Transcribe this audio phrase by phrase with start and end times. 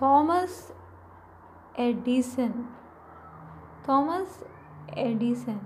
[0.00, 0.72] Thomas
[1.78, 2.52] Edison
[3.88, 4.44] Thomas
[4.96, 5.58] Edison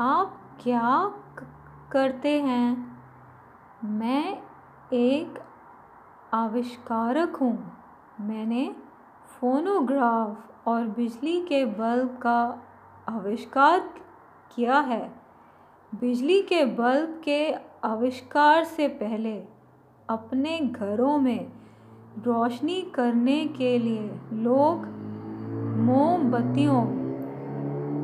[0.00, 1.08] आप क्या
[1.92, 2.74] करते हैं?
[3.84, 4.42] मैं
[4.92, 5.38] एक
[6.32, 7.56] आविष्कारक हूँ।
[8.20, 8.76] मैंने
[9.26, 12.62] फोनोग्राफ और बिजली के बल्ब का
[13.08, 13.78] आविष्कार
[14.54, 15.08] किया है।
[15.94, 17.54] बिजली के बल्ब के
[17.84, 19.44] आविष्कार से पहले
[20.08, 21.61] अपने घरों में
[22.18, 25.02] रोशनी करने के लिए लोग
[25.78, 26.86] मोमबत्तियों,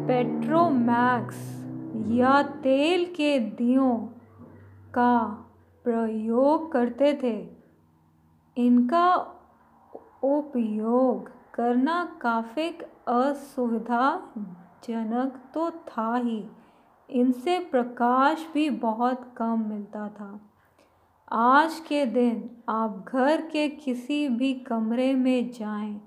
[0.06, 1.66] पेट्रोमैक्स
[2.06, 4.08] या तेल के दियों
[4.94, 5.44] का
[5.84, 7.48] प्रयोग करते थे।
[8.56, 9.26] इनका
[10.22, 16.44] उपयोग करना काफ़ी असुविधाजनक तो था ही।
[17.10, 20.40] इनसे प्रकाश भी बहुत कम मिलता था।
[21.32, 26.00] आज के दिन आप घर के किसी भी कमरे में जाएँ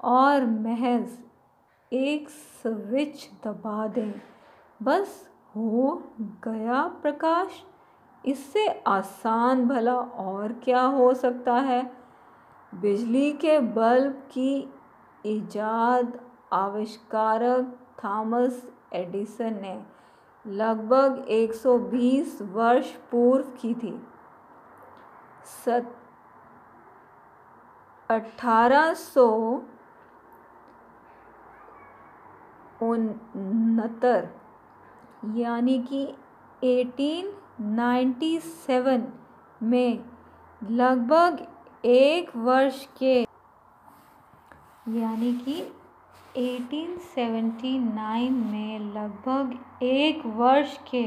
[0.00, 1.18] और महज
[1.92, 4.12] एक स्विच दबा दें।
[4.82, 7.48] बस हो गया प्रकाश।
[8.26, 11.92] इससे आसान भला और क्या हो सकता है?
[12.74, 14.74] बिजली के बल्ब की
[15.26, 16.20] ईजाद
[16.52, 19.82] आविष्कारक थॉमस एडिसन ने
[20.46, 24.02] लगभग 120 वर्ष पूर्व की थी।
[25.46, 25.94] सत,
[28.10, 29.60] अठारह सौ
[32.82, 34.28] उनहत्तर,
[35.36, 36.14] यानी कि
[36.64, 39.02] 1897
[39.62, 40.04] में
[40.62, 41.46] लगभग
[41.84, 43.26] एक वर्ष के,
[45.00, 45.72] यानी कि
[46.36, 51.06] 1879 में लगभग एक वर्ष के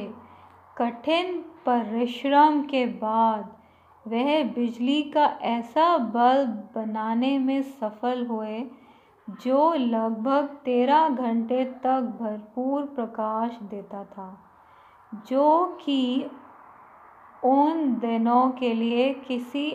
[0.77, 3.58] कठिन परिश्रम के बाद
[4.07, 8.59] वह बिजली का ऐसा बल्ब बनाने में सफल हुए,
[9.29, 14.29] जो लगभग तेरह घंटे तक भरपूर प्रकाश देता था,
[15.27, 16.29] जो कि
[17.43, 19.73] उन दिनों के लिए किसी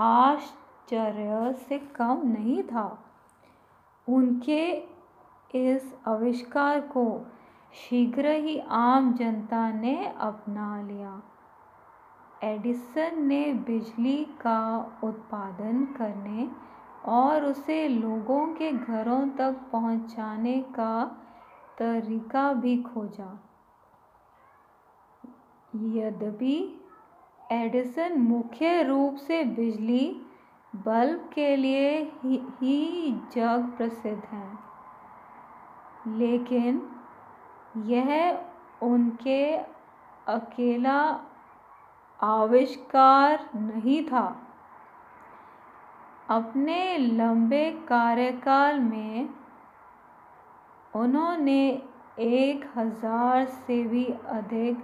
[0.00, 3.04] आश्चर्य से कम नहीं था।
[4.08, 4.62] उनके
[5.54, 7.04] इस आविष्कार को
[7.74, 11.22] शीघ्र ही आम जनता ने अपना लिया।
[12.44, 14.60] एडिसन ने बिजली का
[15.04, 16.48] उत्पादन करने
[17.10, 21.04] और उसे लोगों के घरों तक पहुँचाने का
[21.78, 23.30] तरीका भी खोजा।
[25.96, 26.56] यद्यपि
[27.52, 30.06] एडिसन मुख्य रूप से बिजली
[30.72, 31.90] बल्ब के लिए
[32.28, 34.58] ही जग प्रसिद्ध हैं,
[36.18, 36.82] लेकिन
[37.86, 38.38] यह
[38.82, 39.56] उनके
[40.28, 41.00] अकेला
[42.20, 44.26] आविष्कार नहीं था।
[46.30, 49.28] अपने लंबे कार्यकाल में
[50.94, 51.82] उन्होंने
[52.20, 54.78] एक हज़ार से भी अधिक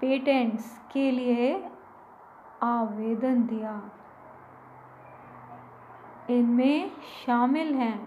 [0.00, 1.52] पेटेंट्स के लिए
[2.62, 3.80] आवेदन दिया।
[6.30, 6.90] इनमें
[7.26, 7.98] शामिल हैं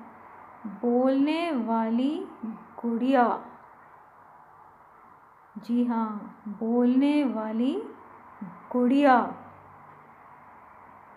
[0.65, 2.27] बोलने वाली
[2.81, 3.23] गुड़िया।
[5.57, 7.73] जी हाँ बोलने वाली
[8.71, 9.15] गुड़िया।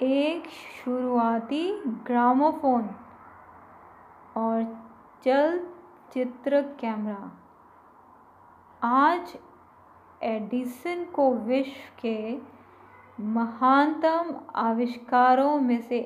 [0.03, 2.89] एक शुरुआती ग्रामोफोन
[4.37, 4.63] और
[5.25, 7.31] चलचित्र कैमरा।
[8.83, 9.37] आज
[10.23, 12.39] एडिसन को विश्व के
[13.23, 16.01] महानतम आविष्कारों में से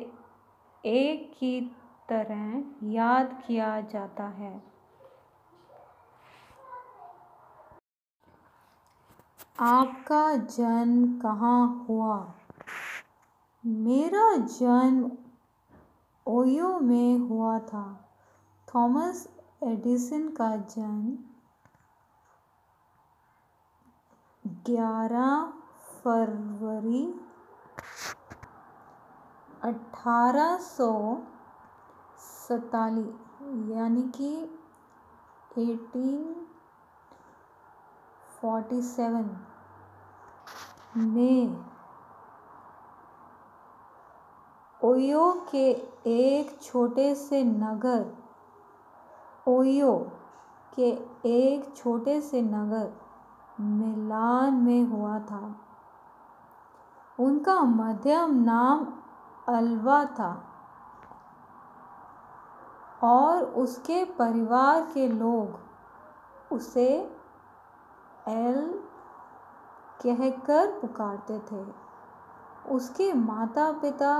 [0.84, 1.60] एक की
[2.08, 2.62] तरह
[2.92, 4.73] याद किया जाता है।
[9.58, 12.34] आपका जन्म कहाँ हुआ?
[13.64, 15.10] मेरा जन्म
[16.26, 17.84] ओयो में हुआ था।
[18.68, 19.28] थॉमस
[19.62, 21.16] एडिसन का जन्म
[24.66, 25.44] ग्यारह
[26.00, 27.04] फरवरी
[29.62, 30.90] अठारह सौ
[32.18, 33.14] सैंतालीस,
[33.70, 34.34] यानी कि
[35.62, 36.46] एटीन
[38.44, 39.36] फोर्टी सेवन
[40.96, 41.64] में
[44.84, 45.70] ओयो के
[46.06, 48.04] एक छोटे से नगर,
[49.48, 49.92] ओयो
[50.74, 50.90] के
[51.28, 52.92] एक छोटे से नगर
[53.60, 55.56] मिलान में हुआ था।
[57.20, 58.86] उनका मध्यम नाम
[59.48, 60.32] अल्वा था
[63.04, 65.58] और उसके परिवार के लोग
[66.52, 67.13] उसे
[68.26, 68.60] एल
[70.00, 71.64] कहकर पुकारते थे।
[72.70, 74.14] उसके माता पिता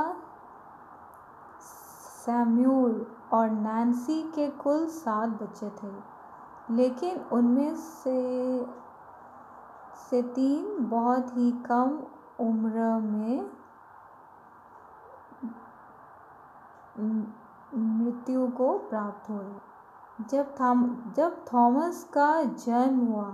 [1.60, 5.92] सैम्यूल और नैन्सी के कुल सात बच्चे थे,
[6.70, 8.20] लेकिन उनमें से
[10.00, 11.98] से तीन बहुत ही कम
[12.40, 13.50] उम्र में
[17.76, 20.84] मृत्यु को प्राप्त हुए। जब थाम,
[21.16, 23.30] जब थॉमस का जन्म हुआ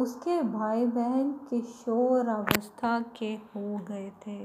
[0.00, 4.44] उसके भाई बहन किशोर अवस्था के हो गए थे।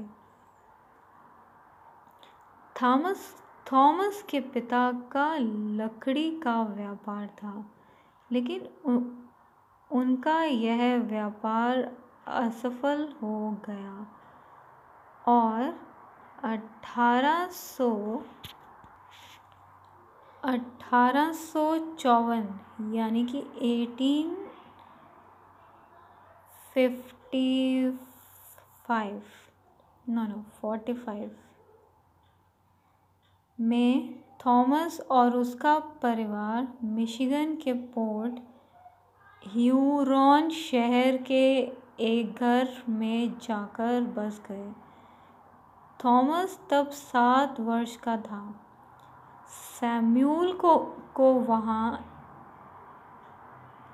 [2.76, 3.32] थॉमस
[3.66, 5.26] थॉमस के पिता का
[5.80, 7.54] लकड़ी का व्यापार था
[8.30, 8.98] लेकिन उ,
[9.90, 11.78] उनका यह व्यापार
[12.26, 14.06] असफल हो गया
[15.24, 15.74] और
[16.50, 17.90] अठारह सौ
[20.44, 21.64] अठारह सौ
[21.98, 23.38] चौवन यानी कि
[23.72, 24.36] eighteen
[26.88, 27.90] fifty
[28.88, 29.22] five
[30.08, 31.36] no no forty five
[33.60, 38.34] में थॉमस और उसका परिवार मिशिगन के पोर्ट
[39.46, 44.72] ह्यूरॉन शहर के एक घर में जाकर बस गए।
[46.04, 48.60] थॉमस तब सात वर्ष का था।
[49.48, 50.78] सैम्यूल को
[51.14, 52.06] को वहाँ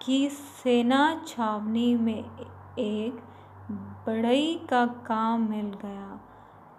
[0.03, 2.25] की सेना छावनी में
[2.79, 3.23] एक
[4.07, 6.21] बढ़ई का काम मिल गया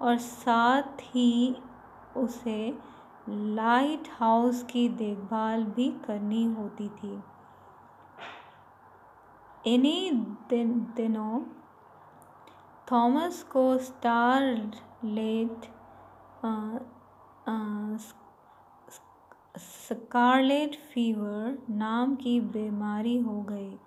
[0.01, 1.57] और साथ ही
[2.17, 2.77] उसे
[3.29, 7.21] लाइट हाउस की देखभाल भी करनी होती थी।
[9.65, 10.11] इन्हीं
[10.49, 11.41] दिन, दिनों
[12.91, 14.41] थॉमस को स्टार
[15.03, 15.73] लेट
[19.59, 23.77] स्कारलेट फीवर नाम की बीमारी हो गई।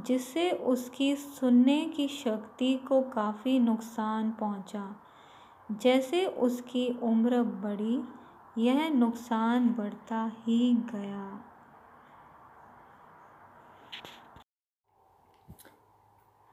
[0.00, 4.96] जिससे उसकी सुनने की शक्ति को काफ़ी नुकसान पहुँचा।
[5.72, 8.04] जैसे उसकी उम्र बढ़ी,
[8.58, 11.44] यह नुकसान बढ़ता ही गया।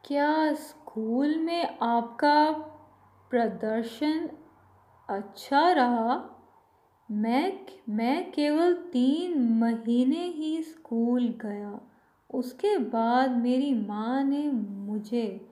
[0.04, 2.52] क्या स्कूल में आपका
[3.30, 4.30] प्रदर्शन
[5.08, 6.36] अच्छा रहा?
[7.10, 11.89] मैं मैं केवल तीन महीने ही स्कूल गया।
[12.34, 15.48] उसके बाद मेरी माँ ने मुझे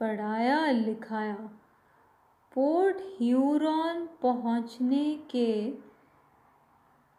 [0.00, 1.34] पढ़ाया लिखाया।
[2.54, 5.70] पोर्ट ह्यूरॉन पहुँचने के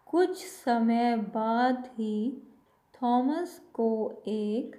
[0.05, 2.43] कुछ समय बाद ही
[3.03, 4.75] थॉमस को एक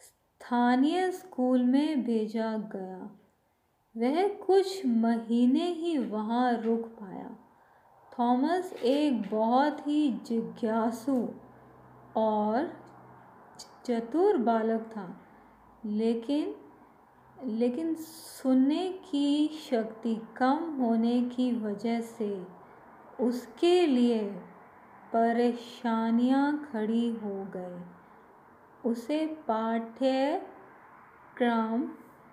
[0.00, 3.20] स्थानीय स्कूल में भेजा गया।
[3.96, 7.36] वह कुछ महीने ही वहाँ रुक पाया।
[8.18, 11.28] थॉमस एक बहुत ही जिज्ञासु
[12.16, 12.83] और
[13.84, 15.20] चतुर बालक था।
[15.84, 16.54] लेकिन
[17.44, 22.46] लेकिन सुनने की शक्ति कम होने की वजह से
[23.20, 24.34] उसके लिए
[25.12, 27.82] परेशानियाँ खड़ी हो गए
[28.84, 31.88] उसे पाठ्यक्रम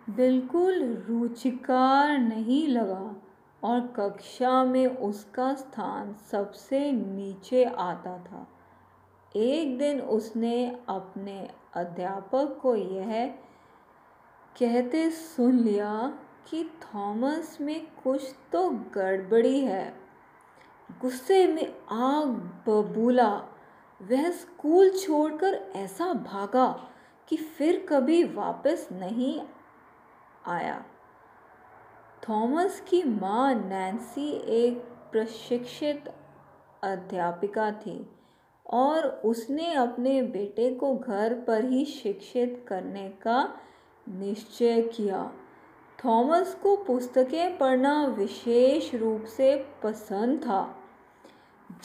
[0.09, 3.15] बिल्कुल रुचिकार नहीं लगा
[3.63, 8.47] और कक्षा में उसका स्थान सबसे नीचे आता था।
[9.35, 13.27] एक दिन उसने अपने अध्यापक को यह
[14.59, 16.19] कहते सुन लिया
[16.49, 19.95] कि थॉमस में कुछ तो गड़बड़ी है।
[21.01, 22.27] गुस्से में आग
[22.69, 23.35] बबूला।
[24.01, 26.89] वह स्कूल छोड़कर ऐसा भागा
[27.27, 29.41] कि फिर कभी वापस नहीं
[30.47, 30.85] आया।
[32.29, 34.79] थॉमस की माँ नैन्सी एक
[35.11, 36.13] प्रशिक्षित
[36.83, 38.09] अध्यापिका थी।
[38.69, 43.49] और उसने अपने बेटे को घर पर ही शिक्षित करने का
[44.09, 45.31] निश्चय किया।
[46.05, 50.77] थॉमस को पुस्तकें पढ़ना विशेष रूप से पसंद था।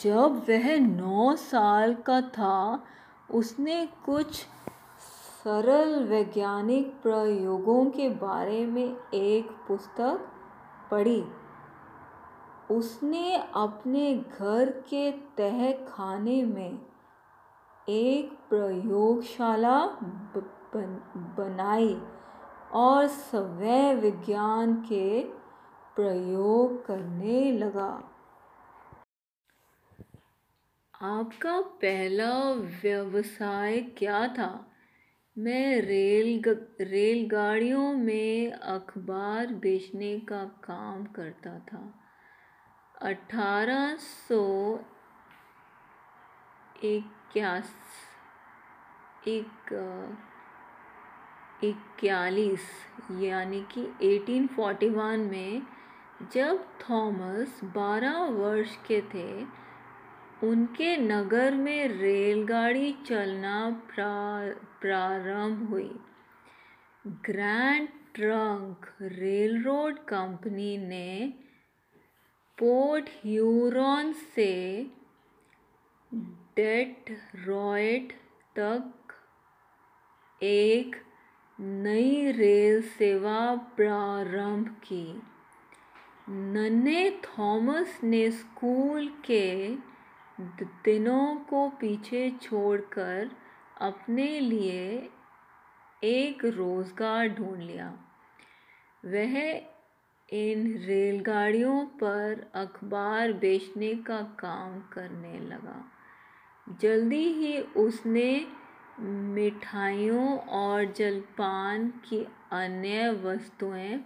[0.01, 2.83] जब वह नौ साल का था,
[3.31, 4.45] उसने कुछ
[5.43, 10.27] सरल वैज्ञानिक प्रयोगों के बारे में एक पुस्तक
[10.91, 11.23] पढ़ी।
[12.71, 16.79] उसने अपने घर के तह खाने में
[17.89, 19.85] एक प्रयोगशाला
[21.37, 22.01] बनाई
[22.71, 25.23] और स्वय विज्ञान के
[25.95, 28.11] प्रयोग करने लगा।
[31.01, 32.51] आपका पहला
[32.83, 34.71] व्यवसाय क्या था?
[35.37, 36.41] मैं रेल
[36.81, 42.06] रेलगाड़ियों में अखबार बेचने का काम करता था।
[43.01, 44.43] अठारह सौ
[51.63, 52.61] इक्यालीस
[53.11, 55.61] यानी कि 1841 में
[56.33, 59.45] जब थॉमस बारह वर्ष के थे
[60.43, 65.99] उनके नगर में रेलगाड़ी चलना प्रा, प्रारंभ हुई।
[67.07, 71.33] ग्रैंड ट्रंक रेलरोड कंपनी ने
[72.57, 74.51] पोर्ट ह्यूरॉन से
[76.55, 78.13] डेट्रॉयट
[78.55, 79.13] तक
[80.41, 80.95] एक
[81.59, 83.39] नई रेल सेवा
[83.75, 85.21] प्रारंभ की।
[86.29, 89.47] नन्हे थॉमस ने स्कूल के
[90.85, 93.29] दिनों को पीछे छोड़कर
[93.81, 95.09] अपने लिए
[96.03, 97.87] एक रोज़गार ढूंढ लिया।
[99.05, 99.35] वह
[100.29, 105.91] इन रेलगाड़ियों पर अखबार बेचने का काम करने लगा।
[106.81, 108.47] जल्दी ही उसने
[108.99, 113.97] मिठाइयों और जलपान की अन्य वस्तुएँ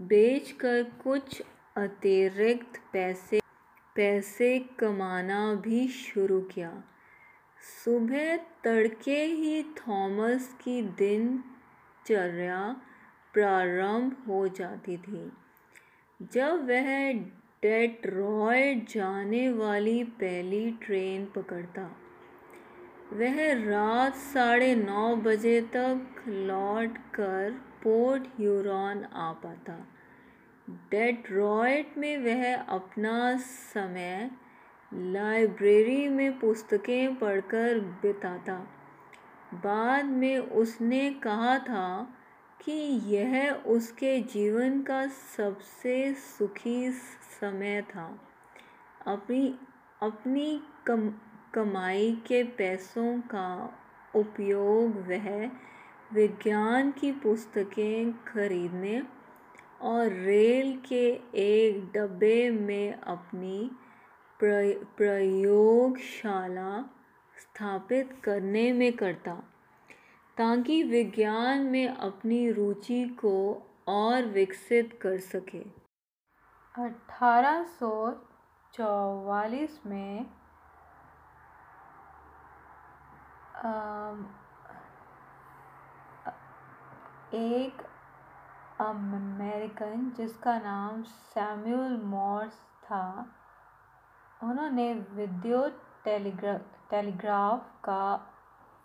[0.00, 1.42] बेचकर कुछ
[1.76, 3.40] अतिरिक्त पैसे
[3.96, 6.84] पैसे कमाना भी शुरू किया।
[7.84, 12.60] सुबह तड़के ही थॉमस की दिनचर्या
[13.38, 15.32] प्रारंभ हो जाती थी।
[16.32, 17.12] जब वह
[17.62, 21.82] डेट्रॉयट जाने वाली पहली ट्रेन पकड़ता,
[23.12, 27.50] वह रात साढ़े नौ बजे तक लौट कर
[27.82, 29.86] पोर्ट ह्यूरॉन आ पाता।
[30.70, 34.30] डेट्रॉयट में वह अपना समय
[34.94, 38.58] लाइब्रेरी में पुस्तकें पढ़कर बिताता।
[39.54, 42.14] बाद में उसने कहा था
[42.64, 46.92] कि यह उसके जीवन का सबसे सुखी
[47.40, 48.20] समय था।
[49.06, 49.58] अपनी
[50.02, 51.12] अपनी कम,
[51.54, 53.78] कमाई के पैसों का
[54.14, 55.50] उपयोग वह
[56.12, 59.02] विज्ञान की पुस्तकें खरीदने
[59.80, 63.70] और रेल के एक डब्बे में अपनी
[64.44, 66.90] प्रयोगशाला
[67.38, 69.47] स्थापित करने में करता।
[70.38, 73.36] ताकि विज्ञान में अपनी रुचि को
[73.88, 75.62] और विकसित कर सके।
[76.74, 77.90] अठारह सौ
[78.74, 80.20] चौवालीस में
[87.34, 87.82] एक
[88.80, 92.54] अमेरिकन जिसका नाम सैम्यूल मॉर्स
[92.84, 93.04] था,
[94.42, 96.56] उन्होंने विद्युत टेलीग्रा,
[96.90, 98.04] टेलीग्राफ का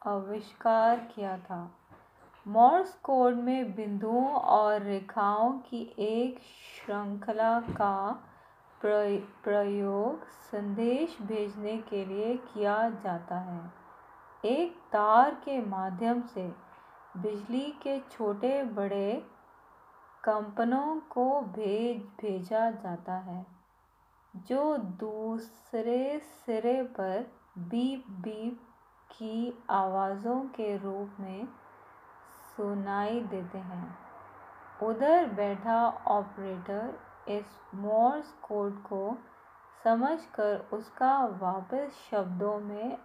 [0.05, 1.72] आविष्कार किया था।
[2.48, 8.24] मॉर्स कोड में बिंदुओं और रेखाओं की एक श्रृंखला का
[8.81, 13.62] प्रयोग संदेश भेजने के लिए किया जाता है।
[14.45, 16.48] एक तार के माध्यम से
[17.17, 19.13] बिजली के छोटे बड़े
[20.24, 23.45] कंपनों को भेज, भेजा जाता है,
[24.36, 28.60] जो दूसरे सिरे पर बीप बीप
[29.13, 31.48] की आवाज़ों के रूप में
[32.55, 33.98] सुनाई देते हैं।
[34.84, 36.93] उधर बैठा ऑपरेटर
[37.27, 39.17] इस मोर्स कोड को
[39.84, 42.98] समझकर उसका वापस शब्दों में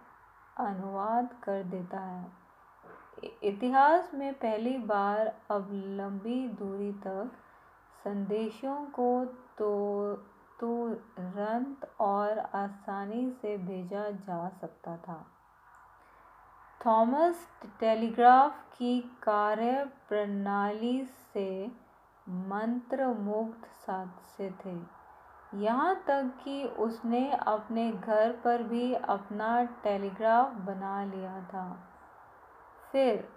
[0.57, 2.27] अनुवाद कर देता है।
[3.43, 7.31] इतिहास में पहली बार अब लंबी दूरी तक
[8.03, 9.25] संदेशों को
[9.57, 10.13] तो
[10.59, 15.25] तुरंत और आसानी से भेजा जा सकता था।
[16.85, 17.47] थॉमस,
[17.79, 21.71] टेलीग्राफ की कार्य प्रणाली से
[22.29, 23.67] मंत्रमुग्ध
[24.37, 24.99] से थे।
[25.53, 31.89] यहाँ तक कि उसने अपने घर पर भी अपना टेलीग्राफ बना लिया था।
[32.91, 33.29] फिर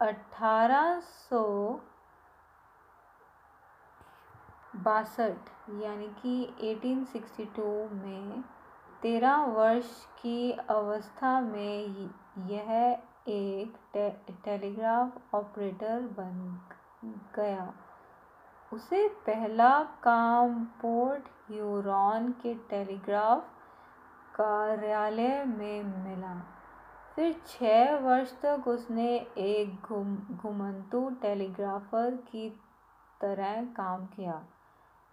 [0.00, 1.72] अठारह सौ
[4.76, 8.44] बासठ, यानी कि 1862 में
[9.02, 11.86] तेरह वर्ष की अवस्था में
[12.46, 14.10] यह एक टे,
[14.44, 16.60] टेलीग्राफ ऑपरेटर बन
[17.36, 17.74] गया।
[18.72, 23.48] उसे पहला काम पोर्ट ह्यूरॉन के टेलीग्राफ
[24.34, 26.42] कार्यालय में मिला।
[27.16, 32.60] फिर छः वर्ष तक उसने एक घुम घुमंतु टेलीग्राफर की
[33.20, 34.44] तरह काम किया।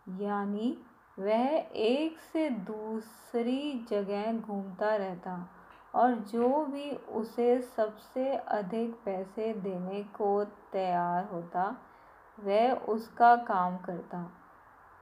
[0.09, 0.77] यानी
[1.19, 5.49] वह एक से दूसरी जगह घूमता रहता।
[5.95, 11.77] और जो भी उसे सबसे अधिक पैसे देने को तैयार होता,
[12.39, 14.31] वह उसका काम करता।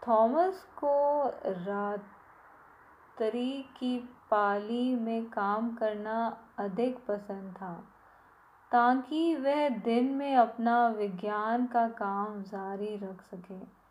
[0.07, 1.25] थॉमस को
[1.65, 7.83] रात्रि की पाली में काम करना अधिक पसंद था,
[8.71, 13.83] ताकि वह दिन में अपना विज्ञान का काम जारी रख सके।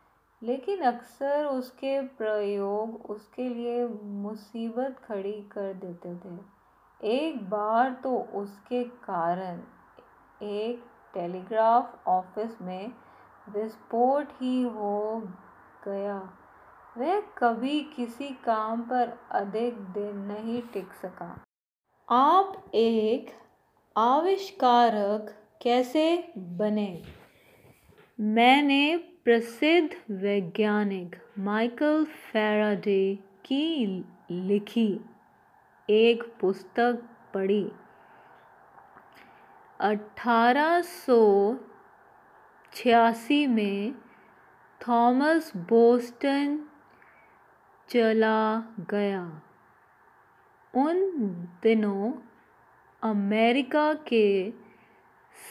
[0.46, 6.61] लेकिन अक्सर उसके प्रयोग उसके लिए मुसीबत खड़ी कर देते थे।
[7.04, 9.60] एक बार तो उसके कारण
[10.42, 12.92] एक टेलीग्राफ ऑफ़िस में
[13.48, 15.22] विस्फोट ही हो
[15.88, 16.38] गया।
[16.98, 21.44] वह कभी किसी काम पर अधिक दिन नहीं टिक सका।
[22.10, 23.30] आप एक
[23.96, 27.02] आविष्कारक कैसे बने?
[28.20, 33.86] मैंने प्रसिद्ध वैज्ञानिक माइकल फैराडे की
[34.30, 35.00] लिखी
[35.92, 37.02] एक पुस्तक
[37.34, 37.72] पढ़ी।
[39.80, 41.20] अठारह सौ
[42.72, 43.94] छियासी में
[44.88, 46.58] थॉमस बोस्टन
[47.88, 49.42] चला गया।
[50.74, 50.96] उन
[51.62, 52.12] दिनों
[53.02, 54.26] अमेरिका के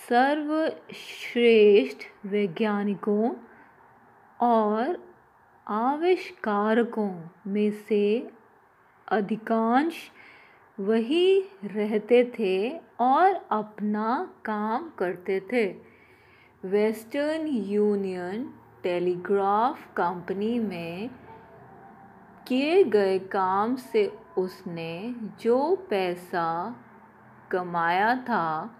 [0.10, 3.34] सर्वश्रेष्ठ वैज्ञानिकों
[4.42, 5.16] और
[5.68, 7.14] आविष्कारकों
[7.48, 8.32] में से
[9.08, 10.12] अधिकांश
[10.82, 15.66] वही रहते थे और अपना काम करते थे।
[16.66, 21.10] वेस्टर्न यूनियन टेलीग्राफ कंपनी में
[22.48, 26.76] किए गए काम से उसने जो पैसा
[27.52, 28.76] कमाया था,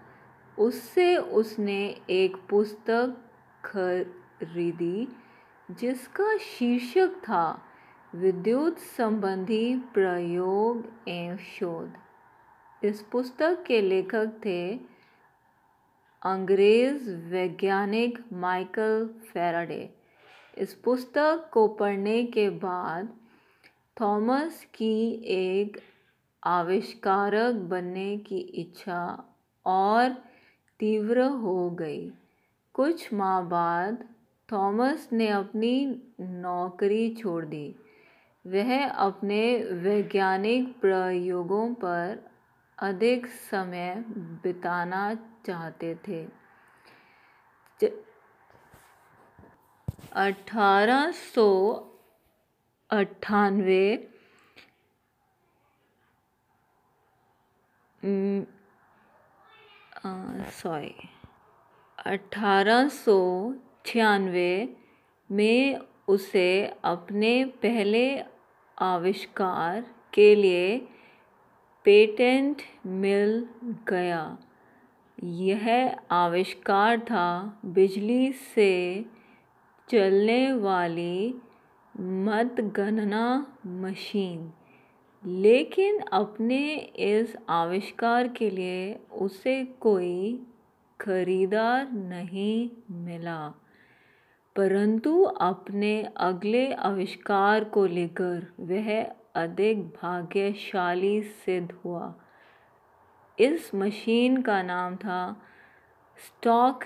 [0.58, 3.16] उससे उसने एक पुस्तक
[3.64, 5.08] खरीदी
[5.70, 7.44] जिसका शीर्षक था
[8.14, 11.92] विद्युत संबंधी प्रयोग एवं शोध।
[12.84, 14.74] इस पुस्तक के लेखक थे
[16.22, 19.94] अंग्रेज़ वैज्ञानिक माइकल फेराडे।
[20.58, 23.08] इस पुस्तक को पढ़ने के बाद
[24.00, 25.80] थॉमस की एक
[26.44, 29.24] आविष्कारक बनने की इच्छा
[29.66, 30.10] और
[30.80, 32.12] तीव्र हो गई।
[32.74, 34.08] कुछ माह बाद
[34.52, 37.76] थॉमस ने अपनी नौकरी छोड़ दी।
[38.44, 39.42] वह अपने
[39.82, 42.30] वैज्ञानिक प्रयोगों पर
[42.78, 43.94] अधिक समय
[44.42, 45.02] बिताना
[45.46, 46.22] चाहते थे।
[50.12, 51.48] अठारह सौ
[52.90, 54.08] अट्ठानवे
[60.52, 60.94] सॉरी
[61.98, 63.18] अठारह सौ
[63.86, 64.76] छियानवे
[65.30, 65.80] में
[66.12, 68.22] उसे अपने पहले
[68.78, 69.80] आविष्कार
[70.14, 70.78] के लिए
[71.84, 73.46] पेटेंट मिल
[73.88, 74.38] गया।
[75.22, 79.04] यह आविष्कार था बिजली से
[79.90, 81.34] चलने वाली
[82.00, 84.52] मतगणना मशीन।
[85.24, 90.46] लेकिन अपने इस आविष्कार के लिए उसे कोई
[91.00, 93.52] खरीदार नहीं मिला।
[94.56, 98.90] परंतु अपने अगले आविष्कार को लेकर वह
[99.34, 102.14] अधिक भाग्यशाली सिद्ध हुआ।
[103.38, 105.20] इस मशीन का नाम था
[106.18, 106.84] स्टॉक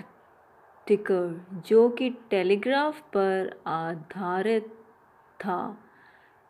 [0.87, 4.67] टिकर, जो कि टेलीग्राफ पर आधारित
[5.41, 5.79] था।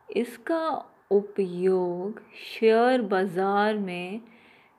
[0.08, 0.68] इसका
[1.10, 4.20] उपयोग शेयर बाज़ार में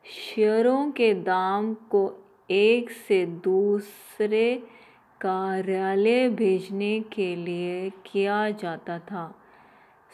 [0.05, 2.01] शेयरों के दाम को
[2.49, 4.63] एक से दूसरे
[5.21, 9.35] कार्यालय भेजने के लिए किया जाता था।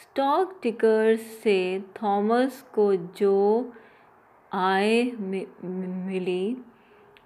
[0.01, 3.73] स्टॉक टिकर से थॉमस को जो
[4.53, 6.57] आय मिली,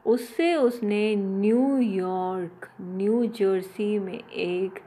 [0.06, 4.80] उससे उसने न्यूयॉर्क न्यू जर्सी में एक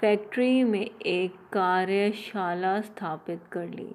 [0.00, 3.92] फैक्ट्री में एक कार्यशाला स्थापित कर ली।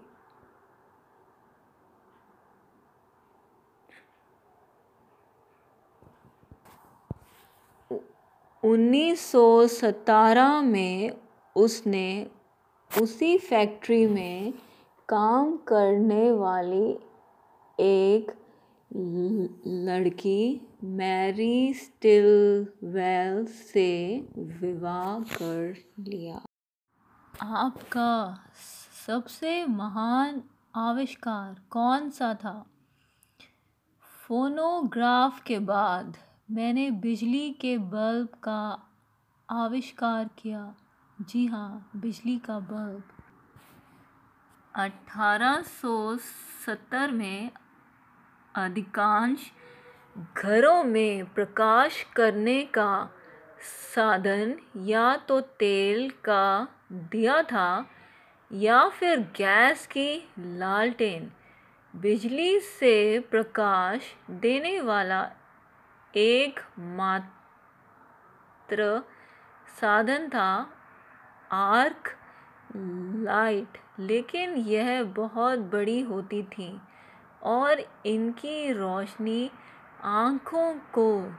[8.64, 11.12] उन्नीस सौ सतारह में
[11.56, 12.32] उसने
[13.02, 14.54] उसी फैक्ट्री में
[15.10, 17.00] काम करने वाली
[17.80, 18.32] एक
[19.68, 26.42] लड़की, मैरी स्टिलवेल, से विवाह कर लिया।
[27.42, 28.40] आपका
[29.08, 30.44] सबसे महान
[30.76, 32.66] आविष्कार कौन सा था?
[34.28, 36.18] फोनोग्राफ के बाद
[36.52, 38.88] मैंने बिजली के बल्ब का
[39.50, 40.76] आविष्कार किया।
[41.22, 43.04] जी हाँ बिजली का बल्ब।
[44.76, 46.18] अठारह सौ
[46.66, 47.52] सत्तर में
[48.56, 49.52] अधिकांश
[50.38, 53.10] घरों में प्रकाश करने का
[53.96, 57.86] साधन या तो तेल का दिया था
[58.54, 61.32] या फिर गैस की लालटेन।
[61.96, 65.32] बिजली से प्रकाश देने वाला
[66.18, 69.04] एक मात्र
[69.82, 70.74] साधन था
[71.52, 72.18] आर्क
[73.26, 76.82] लाइट। लेकिन यह बहुत बड़ी होती थी
[77.44, 79.52] और इनकी रोशनी
[80.04, 81.34] आँखों को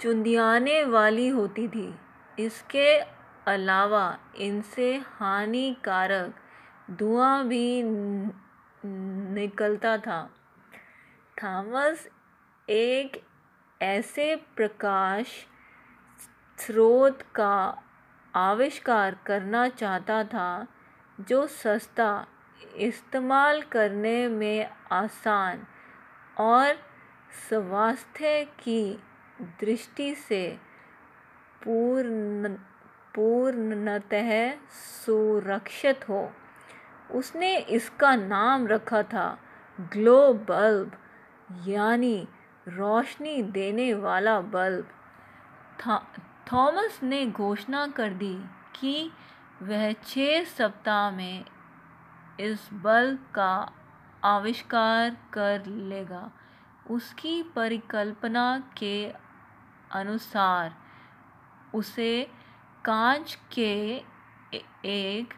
[0.00, 1.98] चुंधियाने वाली होती थी।
[2.38, 3.00] इसके
[3.46, 6.34] अलावा इनसे हानिकारक
[6.90, 7.82] धुआँ भी
[9.34, 10.30] निकलता था।
[11.42, 12.08] थॉमस
[12.68, 13.22] एक
[13.82, 15.26] ऐसे प्रकाश
[16.58, 17.74] स्रोत का
[18.34, 20.66] आविष्कार करना चाहता था
[21.20, 22.26] जो सस्ता
[22.76, 25.62] इस्तेमाल करने में आसान
[26.38, 26.74] और
[27.48, 29.02] स्वास्थ्य की
[29.40, 30.58] दृष्टि से
[31.64, 32.48] पूर्ण,
[33.14, 34.50] पूर्णतः
[35.04, 36.32] सुरक्षित हो।
[37.10, 39.38] उसने इसका नाम रखा था
[39.80, 40.90] ग्लो बल्ब।
[41.66, 42.16] यानी
[42.68, 44.88] रोशनी देने वाला बल्ब।
[46.52, 48.34] थॉमस ने घोषणा कर दी
[48.76, 49.10] कि
[49.62, 51.44] वह छः सप्ताह में
[52.40, 53.72] इस बल्ब का
[54.24, 56.30] आविष्कार कर लेगा।
[56.90, 59.10] उसकी परिकल्पना के
[59.92, 60.74] अनुसार
[61.74, 62.30] उसे
[62.84, 63.72] कांच के
[64.84, 65.34] एक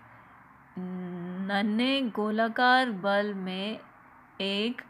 [0.79, 3.81] नन्हे गोलाकार बल्ब में
[4.41, 4.83] एक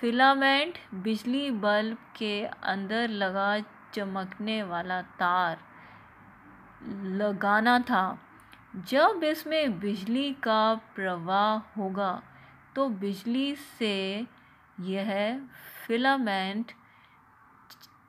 [0.00, 3.48] फिलामेंट बिजली बल्ब के अंदर लगा
[3.94, 5.58] चमकने वाला तार
[7.16, 8.18] लगाना था।
[8.88, 12.22] जब इसमें बिजली का प्रवाह होगा
[12.76, 14.26] तो बिजली से
[14.80, 15.12] यह
[15.86, 16.72] फिलामेंट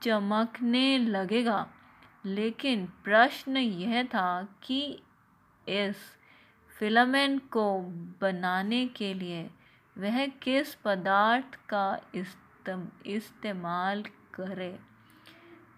[0.02, 1.68] चमकने लगेगा।
[2.26, 4.82] लेकिन प्रश्न यह था कि
[5.68, 5.96] इस
[6.80, 7.66] फिलामेंट को
[8.22, 9.50] बनाने के लिए
[9.96, 11.86] वह किस पदार्थ का
[13.06, 14.80] इस्तेमाल करे?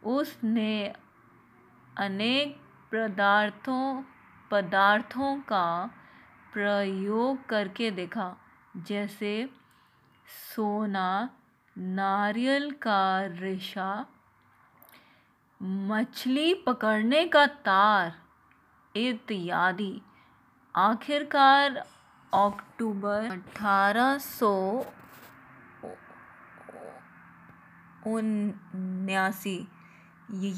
[0.05, 0.93] उसने
[1.97, 2.57] अनेक
[2.91, 4.03] पदार्थों
[4.51, 5.65] पदार्थों का
[6.53, 8.35] प्रयोग करके देखा,
[8.77, 9.49] जैसे
[10.27, 11.29] सोना,
[11.77, 14.05] नारियल का रेशा,
[15.61, 18.13] मछली पकड़ने का तार,
[18.95, 20.01] इत्यादि।
[20.75, 21.83] आखिरकार
[22.33, 24.85] अक्टूबर अठारह सौ
[28.07, 29.67] उन्यासी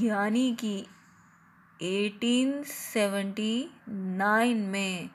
[0.05, 0.88] यानी कि
[1.79, 5.09] 1879 में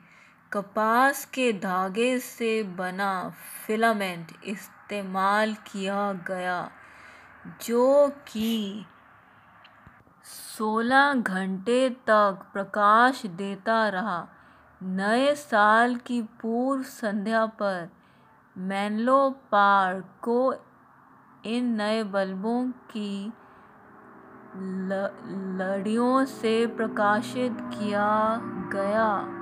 [0.51, 3.33] कपास के धागे से बना
[3.67, 6.71] फिलामेंट इस्तेमाल किया गया,
[7.67, 8.85] जो कि
[10.23, 14.27] सोलह घंटे तक प्रकाश देता रहा।
[14.83, 17.89] नए साल की पूर्व संध्या पर
[18.57, 20.53] मैनलो पार्क को
[21.45, 23.33] इन नए बल्बों की
[25.57, 28.41] लड़ियों से प्रकाशित किया
[28.73, 29.37] गया।